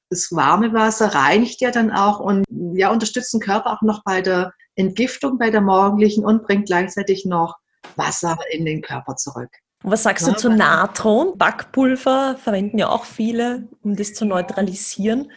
Das 0.09 0.27
warme 0.31 0.73
Wasser 0.73 1.15
reinigt 1.15 1.61
ja 1.61 1.71
dann 1.71 1.91
auch 1.91 2.19
und 2.19 2.43
ja, 2.73 2.91
unterstützt 2.91 3.33
den 3.33 3.39
Körper 3.39 3.73
auch 3.73 3.81
noch 3.81 4.03
bei 4.03 4.21
der 4.21 4.53
Entgiftung 4.75 5.37
bei 5.37 5.49
der 5.49 5.61
morgendlichen 5.61 6.23
und 6.23 6.43
bringt 6.43 6.67
gleichzeitig 6.67 7.25
noch 7.25 7.55
Wasser 7.95 8.37
in 8.51 8.65
den 8.65 8.81
Körper 8.81 9.15
zurück. 9.15 9.49
Was 9.83 10.03
sagst 10.03 10.27
du 10.27 10.33
zu 10.33 10.49
Natron? 10.49 11.37
Backpulver 11.37 12.37
verwenden 12.37 12.77
ja 12.77 12.89
auch 12.89 13.05
viele, 13.05 13.67
um 13.81 13.95
das 13.95 14.13
zu 14.13 14.25
neutralisieren. 14.25 15.31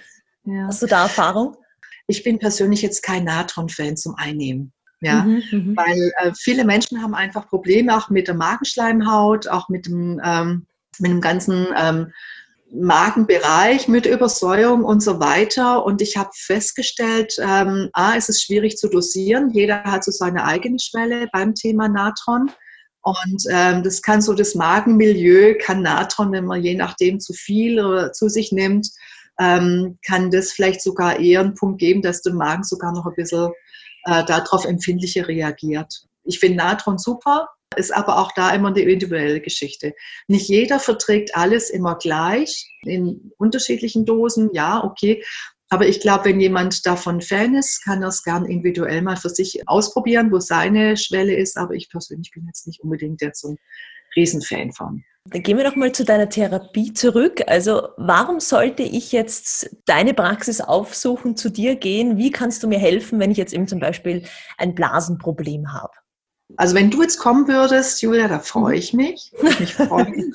Ja. 0.44 0.66
Hast 0.66 0.82
du 0.82 0.86
da 0.86 1.04
Erfahrung? 1.04 1.56
Ich 2.06 2.22
bin 2.22 2.38
persönlich 2.38 2.82
jetzt 2.82 3.02
kein 3.02 3.24
Natron-Fan 3.24 3.96
zum 3.96 4.14
Einnehmen. 4.16 4.72
Ja, 5.00 5.22
mhm, 5.24 5.42
mhm, 5.50 5.76
weil 5.76 6.12
äh, 6.18 6.32
viele 6.38 6.64
Menschen 6.64 7.02
haben 7.02 7.14
einfach 7.14 7.48
Probleme 7.48 7.96
auch 7.96 8.10
mit 8.10 8.28
der 8.28 8.34
Magenschleimhaut, 8.34 9.48
auch 9.48 9.68
mit 9.68 9.86
dem, 9.86 10.20
ähm, 10.24 10.66
mit 10.98 11.10
dem 11.10 11.20
ganzen 11.20 11.66
ähm, 11.76 12.12
Magenbereich 12.74 13.86
mit 13.88 14.06
Übersäuerung 14.06 14.84
und 14.84 15.00
so 15.00 15.20
weiter. 15.20 15.84
Und 15.84 16.02
ich 16.02 16.16
habe 16.16 16.30
festgestellt, 16.34 17.34
ähm, 17.40 17.88
A, 17.92 18.16
es 18.16 18.28
ist 18.28 18.42
schwierig 18.42 18.76
zu 18.76 18.88
dosieren. 18.88 19.50
Jeder 19.50 19.84
hat 19.84 20.04
so 20.04 20.10
seine 20.10 20.44
eigene 20.44 20.78
Schwelle 20.78 21.28
beim 21.32 21.54
Thema 21.54 21.88
Natron. 21.88 22.50
Und 23.02 23.44
ähm, 23.50 23.82
das 23.82 24.02
kann 24.02 24.22
so 24.22 24.32
das 24.32 24.54
Magenmilieu, 24.54 25.56
kann 25.60 25.82
Natron, 25.82 26.32
wenn 26.32 26.46
man 26.46 26.62
je 26.62 26.74
nachdem 26.74 27.20
zu 27.20 27.32
viel 27.34 27.78
oder 27.84 28.12
zu 28.12 28.28
sich 28.28 28.50
nimmt, 28.50 28.88
ähm, 29.38 29.98
kann 30.06 30.30
das 30.30 30.52
vielleicht 30.52 30.80
sogar 30.82 31.18
eher 31.20 31.40
einen 31.40 31.54
Punkt 31.54 31.80
geben, 31.80 32.02
dass 32.02 32.22
der 32.22 32.34
Magen 32.34 32.64
sogar 32.64 32.92
noch 32.92 33.06
ein 33.06 33.14
bisschen 33.14 33.50
äh, 34.04 34.24
darauf 34.24 34.64
empfindlicher 34.64 35.28
reagiert. 35.28 36.06
Ich 36.24 36.38
finde 36.38 36.58
Natron 36.58 36.98
super, 36.98 37.48
ist 37.76 37.94
aber 37.94 38.18
auch 38.18 38.32
da 38.32 38.54
immer 38.54 38.68
eine 38.68 38.80
individuelle 38.80 39.40
Geschichte. 39.40 39.94
Nicht 40.28 40.48
jeder 40.48 40.80
verträgt 40.80 41.36
alles 41.36 41.70
immer 41.70 41.96
gleich 41.96 42.70
in 42.82 43.32
unterschiedlichen 43.38 44.04
Dosen, 44.04 44.50
ja, 44.52 44.82
okay. 44.82 45.22
Aber 45.70 45.86
ich 45.88 46.00
glaube, 46.00 46.26
wenn 46.26 46.40
jemand 46.40 46.86
davon 46.86 47.20
Fan 47.20 47.54
ist, 47.54 47.82
kann 47.84 48.02
er 48.02 48.08
es 48.08 48.22
gern 48.22 48.44
individuell 48.44 49.02
mal 49.02 49.16
für 49.16 49.30
sich 49.30 49.66
ausprobieren, 49.66 50.30
wo 50.30 50.38
seine 50.38 50.96
Schwelle 50.96 51.34
ist. 51.34 51.56
Aber 51.56 51.74
ich 51.74 51.90
persönlich 51.90 52.30
bin 52.32 52.46
jetzt 52.46 52.66
nicht 52.66 52.80
unbedingt 52.80 53.20
jetzt 53.22 53.40
so 53.40 53.48
ein 53.48 53.58
Riesenfan 54.14 54.72
von. 54.72 55.02
Dann 55.30 55.42
gehen 55.42 55.56
wir 55.56 55.64
doch 55.64 55.74
mal 55.74 55.90
zu 55.90 56.04
deiner 56.04 56.28
Therapie 56.28 56.92
zurück. 56.92 57.42
Also 57.46 57.88
warum 57.96 58.40
sollte 58.40 58.82
ich 58.82 59.10
jetzt 59.10 59.74
deine 59.86 60.12
Praxis 60.12 60.60
aufsuchen, 60.60 61.34
zu 61.34 61.50
dir 61.50 61.76
gehen? 61.76 62.18
Wie 62.18 62.30
kannst 62.30 62.62
du 62.62 62.68
mir 62.68 62.78
helfen, 62.78 63.18
wenn 63.18 63.30
ich 63.30 63.38
jetzt 63.38 63.54
eben 63.54 63.66
zum 63.66 63.80
Beispiel 63.80 64.24
ein 64.58 64.74
Blasenproblem 64.74 65.72
habe? 65.72 65.94
Also 66.56 66.74
wenn 66.74 66.90
du 66.90 67.02
jetzt 67.02 67.18
kommen 67.18 67.48
würdest, 67.48 68.02
Julia, 68.02 68.28
da 68.28 68.38
freue 68.38 68.76
ich 68.76 68.92
mich. 68.92 69.32
Ich 69.42 69.60
mich 69.60 69.74
freuen. 69.74 70.32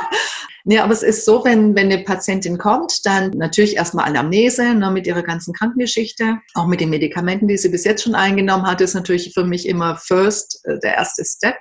nee, 0.64 0.78
aber 0.78 0.92
es 0.92 1.02
ist 1.02 1.24
so, 1.24 1.44
wenn, 1.44 1.74
wenn 1.74 1.90
eine 1.90 2.04
Patientin 2.04 2.58
kommt, 2.58 3.06
dann 3.06 3.30
natürlich 3.30 3.76
erstmal 3.76 4.06
Anamnese 4.06 4.74
ne, 4.74 4.90
mit 4.90 5.06
ihrer 5.06 5.22
ganzen 5.22 5.54
Krankengeschichte, 5.54 6.38
auch 6.54 6.66
mit 6.66 6.80
den 6.80 6.90
Medikamenten, 6.90 7.48
die 7.48 7.56
sie 7.56 7.68
bis 7.68 7.84
jetzt 7.84 8.02
schon 8.02 8.14
eingenommen 8.14 8.66
hat, 8.66 8.80
ist 8.80 8.94
natürlich 8.94 9.32
für 9.32 9.44
mich 9.44 9.66
immer 9.66 9.96
first 9.96 10.60
äh, 10.64 10.78
der 10.80 10.94
erste 10.94 11.24
Step. 11.24 11.56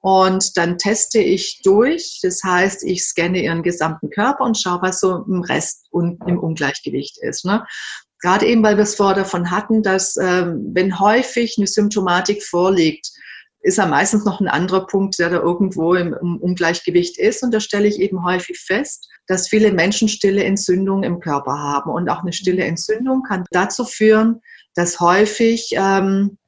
Und 0.00 0.56
dann 0.56 0.78
teste 0.78 1.18
ich 1.18 1.62
durch. 1.64 2.20
Das 2.22 2.40
heißt, 2.44 2.84
ich 2.84 3.04
scanne 3.04 3.42
ihren 3.42 3.64
gesamten 3.64 4.08
Körper 4.10 4.44
und 4.44 4.56
schaue, 4.56 4.80
was 4.82 5.00
so 5.00 5.24
im 5.26 5.40
Rest 5.40 5.86
und 5.90 6.22
im 6.28 6.38
Ungleichgewicht 6.38 7.18
ist. 7.22 7.44
Ne? 7.44 7.64
Gerade 8.20 8.46
eben, 8.46 8.62
weil 8.62 8.76
wir 8.76 8.84
es 8.84 8.94
vorher 8.94 9.16
davon 9.16 9.50
hatten, 9.50 9.82
dass 9.82 10.16
ähm, 10.16 10.70
wenn 10.72 11.00
häufig 11.00 11.56
eine 11.58 11.66
Symptomatik 11.66 12.42
vorliegt, 12.42 13.10
ist 13.66 13.78
ja 13.78 13.86
meistens 13.86 14.24
noch 14.24 14.40
ein 14.40 14.46
anderer 14.46 14.86
Punkt, 14.86 15.18
der 15.18 15.28
da 15.28 15.38
irgendwo 15.38 15.94
im, 15.94 16.14
Ungleichgewicht 16.40 17.18
ist. 17.18 17.42
Und 17.42 17.52
da 17.52 17.58
stelle 17.58 17.88
ich 17.88 17.98
eben 17.98 18.24
häufig 18.24 18.60
fest, 18.60 19.08
dass 19.26 19.48
viele 19.48 19.72
Menschen 19.72 20.08
stille 20.08 20.44
Entzündungen 20.44 21.02
im 21.02 21.18
Körper 21.18 21.58
haben. 21.58 21.90
Und 21.90 22.08
auch 22.08 22.22
eine 22.22 22.32
stille 22.32 22.62
Entzündung 22.62 23.24
kann 23.24 23.44
dazu 23.50 23.84
führen, 23.84 24.40
dass 24.74 25.00
häufig 25.00 25.70
ähm, 25.72 26.38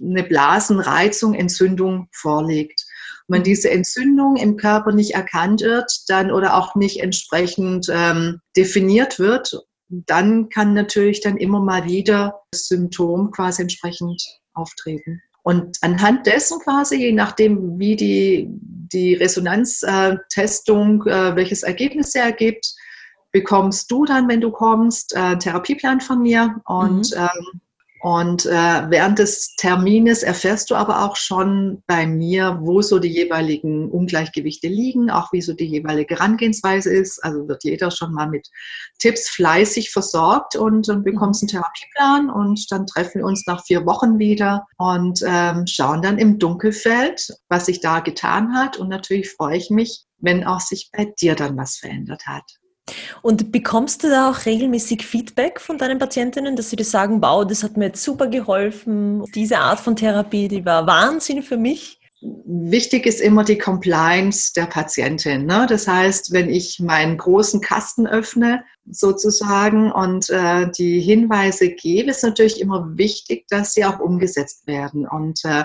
eine 0.00 0.24
Blasenreizung, 0.24 1.34
Entzündung 1.34 2.08
vorliegt. 2.12 2.84
Und 3.28 3.36
wenn 3.36 3.42
diese 3.44 3.70
Entzündung 3.70 4.34
im 4.34 4.56
Körper 4.56 4.90
nicht 4.90 5.14
erkannt 5.14 5.60
wird, 5.60 5.88
dann 6.08 6.32
oder 6.32 6.56
auch 6.56 6.74
nicht 6.74 7.00
entsprechend 7.00 7.86
ähm, 7.88 8.40
definiert 8.56 9.20
wird, 9.20 9.64
dann 9.88 10.48
kann 10.48 10.74
natürlich 10.74 11.20
dann 11.20 11.36
immer 11.36 11.60
mal 11.60 11.84
wieder 11.84 12.40
das 12.50 12.66
Symptom 12.66 13.30
quasi 13.30 13.62
entsprechend 13.62 14.20
auftreten. 14.54 15.22
Und 15.44 15.76
anhand 15.82 16.26
dessen 16.26 16.58
quasi, 16.58 16.96
je 16.96 17.12
nachdem, 17.12 17.78
wie 17.78 17.96
die, 17.96 18.48
die 18.48 19.12
Resonanztestung, 19.12 21.06
äh, 21.06 21.36
welches 21.36 21.62
Ergebnis 21.62 22.12
sie 22.12 22.18
ergibt, 22.18 22.74
bekommst 23.30 23.90
du 23.90 24.06
dann, 24.06 24.26
wenn 24.26 24.40
du 24.40 24.50
kommst, 24.50 25.14
äh, 25.14 25.18
einen 25.18 25.40
Therapieplan 25.40 26.00
von 26.00 26.22
mir 26.22 26.62
und 26.64 27.10
mhm. 27.10 27.18
ähm, 27.18 27.60
und 28.04 28.44
äh, 28.44 28.50
während 28.90 29.18
des 29.18 29.56
Termines 29.56 30.22
erfährst 30.22 30.68
du 30.68 30.74
aber 30.74 31.06
auch 31.06 31.16
schon 31.16 31.82
bei 31.86 32.06
mir, 32.06 32.58
wo 32.60 32.82
so 32.82 32.98
die 32.98 33.08
jeweiligen 33.08 33.90
Ungleichgewichte 33.90 34.68
liegen, 34.68 35.08
auch 35.08 35.32
wie 35.32 35.40
so 35.40 35.54
die 35.54 35.64
jeweilige 35.64 36.16
Herangehensweise 36.16 36.92
ist. 36.92 37.24
Also 37.24 37.48
wird 37.48 37.64
jeder 37.64 37.90
schon 37.90 38.12
mal 38.12 38.28
mit 38.28 38.46
Tipps 38.98 39.30
fleißig 39.30 39.90
versorgt 39.90 40.54
und, 40.54 40.86
und 40.90 41.02
bekommst 41.02 41.44
einen 41.44 41.48
Therapieplan 41.48 42.28
und 42.28 42.70
dann 42.70 42.86
treffen 42.86 43.20
wir 43.20 43.24
uns 43.24 43.46
nach 43.46 43.64
vier 43.64 43.86
Wochen 43.86 44.18
wieder 44.18 44.66
und 44.76 45.20
ähm, 45.26 45.66
schauen 45.66 46.02
dann 46.02 46.18
im 46.18 46.38
Dunkelfeld, 46.38 47.26
was 47.48 47.64
sich 47.64 47.80
da 47.80 48.00
getan 48.00 48.54
hat. 48.54 48.76
Und 48.76 48.90
natürlich 48.90 49.30
freue 49.30 49.56
ich 49.56 49.70
mich, 49.70 50.04
wenn 50.18 50.44
auch 50.44 50.60
sich 50.60 50.90
bei 50.92 51.10
dir 51.18 51.36
dann 51.36 51.56
was 51.56 51.76
verändert 51.76 52.26
hat. 52.26 52.44
Und 53.22 53.50
bekommst 53.52 54.04
du 54.04 54.10
da 54.10 54.30
auch 54.30 54.44
regelmäßig 54.44 55.06
Feedback 55.06 55.60
von 55.60 55.78
deinen 55.78 55.98
Patientinnen, 55.98 56.56
dass 56.56 56.70
sie 56.70 56.76
dir 56.76 56.84
sagen, 56.84 57.22
wow, 57.22 57.46
das 57.46 57.62
hat 57.62 57.76
mir 57.76 57.86
jetzt 57.86 58.02
super 58.02 58.26
geholfen, 58.26 59.24
diese 59.34 59.58
Art 59.58 59.80
von 59.80 59.96
Therapie, 59.96 60.48
die 60.48 60.64
war 60.64 60.86
Wahnsinn 60.86 61.42
für 61.42 61.56
mich? 61.56 62.00
Wichtig 62.46 63.06
ist 63.06 63.20
immer 63.20 63.44
die 63.44 63.58
Compliance 63.58 64.52
der 64.54 64.66
Patientin. 64.66 65.46
Ne? 65.46 65.66
Das 65.68 65.86
heißt, 65.86 66.32
wenn 66.32 66.48
ich 66.48 66.80
meinen 66.80 67.18
großen 67.18 67.60
Kasten 67.60 68.06
öffne, 68.06 68.64
sozusagen, 68.90 69.90
und 69.90 70.28
äh, 70.30 70.70
die 70.70 71.00
Hinweise 71.00 71.70
gebe, 71.70 72.10
ist 72.10 72.22
natürlich 72.22 72.60
immer 72.60 72.96
wichtig, 72.96 73.46
dass 73.48 73.74
sie 73.74 73.84
auch 73.84 73.98
umgesetzt 73.98 74.66
werden. 74.66 75.06
Und 75.08 75.40
äh, 75.44 75.64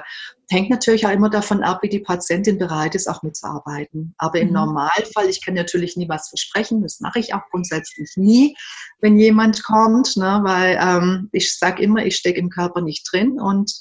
hängt 0.50 0.70
natürlich 0.70 1.06
auch 1.06 1.12
immer 1.12 1.30
davon 1.30 1.64
ab, 1.64 1.80
wie 1.82 1.90
die 1.90 2.00
Patientin 2.00 2.58
bereit 2.58 2.96
ist, 2.96 3.08
auch 3.08 3.22
mitzuarbeiten. 3.22 4.14
Aber 4.18 4.40
im 4.40 4.48
mhm. 4.48 4.54
Normalfall, 4.56 5.30
ich 5.30 5.44
kann 5.44 5.54
natürlich 5.54 5.98
nie 5.98 6.10
was 6.10 6.30
versprechen, 6.30 6.82
das 6.82 7.00
mache 7.00 7.20
ich 7.20 7.34
auch 7.34 7.44
grundsätzlich 7.52 8.12
nie, 8.16 8.56
wenn 9.02 9.18
jemand 9.18 9.64
kommt, 9.64 10.16
ne? 10.18 10.40
weil 10.44 10.80
ähm, 10.82 11.30
ich 11.32 11.58
sage 11.58 11.84
immer, 11.84 12.06
ich 12.06 12.16
stecke 12.16 12.40
im 12.40 12.50
Körper 12.50 12.82
nicht 12.82 13.08
drin 13.12 13.40
und 13.40 13.72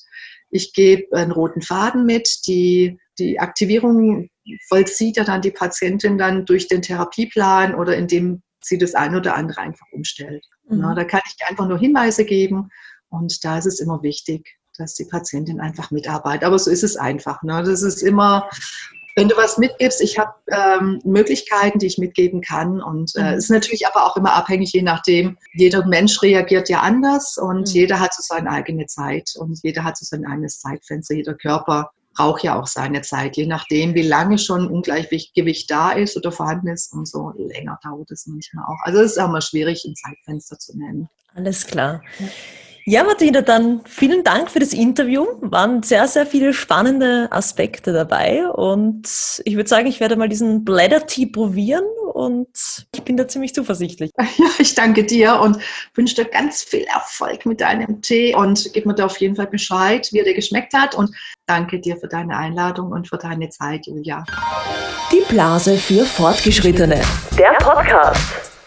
ich 0.50 0.72
gebe 0.72 1.16
einen 1.16 1.32
roten 1.32 1.62
Faden 1.62 2.04
mit. 2.04 2.46
Die, 2.46 2.98
die 3.18 3.38
Aktivierung 3.38 4.28
vollzieht 4.68 5.16
ja 5.16 5.24
dann 5.24 5.42
die 5.42 5.50
Patientin 5.50 6.18
dann 6.18 6.46
durch 6.46 6.68
den 6.68 6.82
Therapieplan 6.82 7.74
oder 7.74 7.96
indem 7.96 8.42
sie 8.62 8.78
das 8.78 8.94
eine 8.94 9.18
oder 9.18 9.34
andere 9.34 9.60
einfach 9.60 9.86
umstellt. 9.92 10.44
Mhm. 10.68 10.78
Na, 10.78 10.94
da 10.94 11.04
kann 11.04 11.20
ich 11.26 11.36
einfach 11.48 11.68
nur 11.68 11.78
Hinweise 11.78 12.24
geben 12.24 12.70
und 13.08 13.44
da 13.44 13.58
ist 13.58 13.66
es 13.66 13.80
immer 13.80 14.02
wichtig, 14.02 14.56
dass 14.76 14.94
die 14.94 15.04
Patientin 15.04 15.60
einfach 15.60 15.90
mitarbeitet. 15.90 16.44
Aber 16.44 16.58
so 16.58 16.70
ist 16.70 16.84
es 16.84 16.96
einfach. 16.96 17.42
Ne? 17.42 17.62
Das 17.64 17.82
ist 17.82 18.02
immer, 18.02 18.48
wenn 19.18 19.28
du 19.28 19.36
was 19.36 19.58
mitgibst, 19.58 20.00
ich 20.00 20.18
habe 20.18 20.32
ähm, 20.50 21.00
Möglichkeiten, 21.04 21.78
die 21.78 21.86
ich 21.86 21.98
mitgeben 21.98 22.40
kann. 22.40 22.80
Und 22.80 23.10
es 23.10 23.14
äh, 23.16 23.32
mhm. 23.32 23.38
ist 23.38 23.50
natürlich 23.50 23.86
aber 23.86 24.06
auch 24.06 24.16
immer 24.16 24.32
abhängig, 24.34 24.72
je 24.72 24.82
nachdem, 24.82 25.36
jeder 25.54 25.84
Mensch 25.86 26.22
reagiert 26.22 26.68
ja 26.68 26.80
anders 26.80 27.36
und 27.36 27.68
mhm. 27.68 27.74
jeder 27.74 28.00
hat 28.00 28.14
so 28.14 28.22
seine 28.22 28.50
eigene 28.50 28.86
Zeit 28.86 29.34
und 29.36 29.58
jeder 29.62 29.84
hat 29.84 29.96
so 29.96 30.04
sein 30.04 30.24
eigenes 30.24 30.60
Zeitfenster. 30.60 31.14
Jeder 31.14 31.34
Körper 31.34 31.90
braucht 32.14 32.42
ja 32.42 32.58
auch 32.58 32.66
seine 32.66 33.02
Zeit, 33.02 33.36
je 33.36 33.46
nachdem, 33.46 33.94
wie 33.94 34.02
lange 34.02 34.38
schon 34.38 34.68
Ungleichgewicht 34.68 35.70
da 35.70 35.92
ist 35.92 36.16
oder 36.16 36.32
vorhanden 36.32 36.68
ist, 36.68 36.92
umso 36.92 37.32
länger 37.36 37.78
dauert 37.82 38.10
es 38.10 38.26
manchmal 38.26 38.64
auch. 38.66 38.78
Also 38.82 39.00
es 39.00 39.12
ist 39.12 39.18
auch 39.18 39.30
mal 39.30 39.42
schwierig, 39.42 39.84
ein 39.84 39.94
Zeitfenster 39.94 40.58
zu 40.58 40.76
nennen. 40.76 41.08
Alles 41.34 41.66
klar. 41.66 42.02
Ja, 42.88 43.04
Martina, 43.04 43.42
dann 43.42 43.82
vielen 43.84 44.24
Dank 44.24 44.50
für 44.50 44.60
das 44.60 44.72
Interview. 44.72 45.26
Waren 45.42 45.82
sehr, 45.82 46.08
sehr 46.08 46.24
viele 46.24 46.54
spannende 46.54 47.28
Aspekte 47.30 47.92
dabei 47.92 48.48
und 48.48 49.06
ich 49.44 49.56
würde 49.56 49.68
sagen, 49.68 49.86
ich 49.86 50.00
werde 50.00 50.16
mal 50.16 50.30
diesen 50.30 50.64
Bladder 50.64 51.06
Tea 51.06 51.26
probieren 51.26 51.84
und 52.14 52.48
ich 52.94 53.02
bin 53.02 53.18
da 53.18 53.28
ziemlich 53.28 53.54
zuversichtlich. 53.54 54.10
Ja, 54.38 54.46
ich 54.58 54.74
danke 54.74 55.04
dir 55.04 55.38
und 55.38 55.58
wünsche 55.96 56.14
dir 56.14 56.24
ganz 56.24 56.62
viel 56.62 56.86
Erfolg 56.94 57.44
mit 57.44 57.60
deinem 57.60 58.00
Tee 58.00 58.34
und 58.34 58.70
gib 58.72 58.86
mir 58.86 58.94
da 58.94 59.04
auf 59.04 59.18
jeden 59.18 59.36
Fall 59.36 59.48
Bescheid, 59.48 60.08
wie 60.12 60.20
er 60.20 60.24
dir 60.24 60.34
geschmeckt 60.34 60.72
hat 60.72 60.94
und 60.94 61.14
danke 61.44 61.80
dir 61.80 61.98
für 61.98 62.08
deine 62.08 62.38
Einladung 62.38 62.92
und 62.92 63.06
für 63.06 63.18
deine 63.18 63.50
Zeit, 63.50 63.86
Julia. 63.86 64.24
Die 65.12 65.22
Blase 65.28 65.76
für 65.76 66.06
Fortgeschrittene. 66.06 67.02
Der 67.36 67.52
Podcast. 67.60 68.57